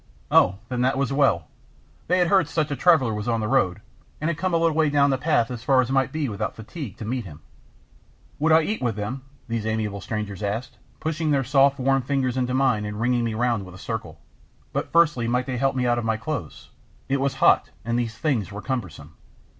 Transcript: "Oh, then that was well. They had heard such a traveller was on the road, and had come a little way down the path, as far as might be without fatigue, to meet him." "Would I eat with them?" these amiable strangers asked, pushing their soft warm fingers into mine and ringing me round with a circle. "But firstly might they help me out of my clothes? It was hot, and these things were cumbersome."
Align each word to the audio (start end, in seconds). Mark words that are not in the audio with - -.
"Oh, 0.31 0.55
then 0.67 0.81
that 0.81 0.97
was 0.97 1.13
well. 1.13 1.47
They 2.07 2.17
had 2.17 2.29
heard 2.29 2.47
such 2.47 2.71
a 2.71 2.75
traveller 2.75 3.13
was 3.13 3.27
on 3.27 3.39
the 3.39 3.47
road, 3.47 3.81
and 4.19 4.31
had 4.31 4.37
come 4.39 4.51
a 4.51 4.57
little 4.57 4.75
way 4.75 4.89
down 4.89 5.11
the 5.11 5.17
path, 5.19 5.51
as 5.51 5.63
far 5.63 5.79
as 5.79 5.91
might 5.91 6.11
be 6.11 6.27
without 6.27 6.55
fatigue, 6.55 6.97
to 6.97 7.05
meet 7.05 7.23
him." 7.25 7.41
"Would 8.39 8.51
I 8.51 8.63
eat 8.63 8.81
with 8.81 8.95
them?" 8.95 9.21
these 9.47 9.67
amiable 9.67 10.01
strangers 10.01 10.41
asked, 10.41 10.79
pushing 10.99 11.29
their 11.29 11.43
soft 11.43 11.77
warm 11.77 12.01
fingers 12.01 12.35
into 12.35 12.55
mine 12.55 12.83
and 12.83 12.99
ringing 12.99 13.23
me 13.23 13.35
round 13.35 13.63
with 13.63 13.75
a 13.75 13.77
circle. 13.77 14.19
"But 14.73 14.91
firstly 14.91 15.27
might 15.27 15.45
they 15.45 15.57
help 15.57 15.75
me 15.75 15.85
out 15.85 15.99
of 15.99 16.03
my 16.03 16.17
clothes? 16.17 16.71
It 17.07 17.21
was 17.21 17.35
hot, 17.35 17.69
and 17.85 17.99
these 17.99 18.17
things 18.17 18.51
were 18.51 18.63
cumbersome." 18.63 19.13